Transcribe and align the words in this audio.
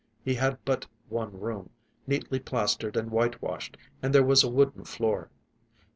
He 0.25 0.33
had 0.33 0.57
but 0.65 0.87
one 1.09 1.39
room, 1.39 1.69
neatly 2.07 2.39
plastered 2.39 2.97
and 2.97 3.11
whitewashed, 3.11 3.77
and 4.01 4.15
there 4.15 4.25
was 4.25 4.43
a 4.43 4.49
wooden 4.49 4.83
floor. 4.83 5.29